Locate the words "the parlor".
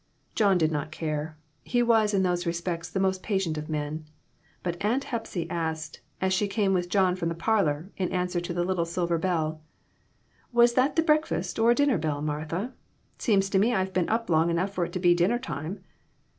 7.29-7.91